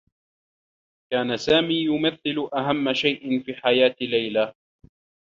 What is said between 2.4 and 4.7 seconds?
أهمّ شيء في حياة ليلى.